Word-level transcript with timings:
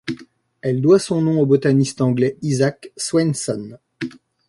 Elle 0.61 0.81
doit 0.81 0.97
son 0.97 1.21
nom 1.21 1.39
au 1.41 1.45
botaniste 1.45 2.01
anglais 2.01 2.35
Isaac 2.41 2.91
Swainson. 2.97 3.77